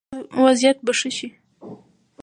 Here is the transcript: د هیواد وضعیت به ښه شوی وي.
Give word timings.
د 0.03 0.03
هیواد 0.07 0.25
وضعیت 0.45 0.77
به 0.85 0.91
ښه 0.99 1.09
شوی 1.17 1.29
وي. 1.31 1.37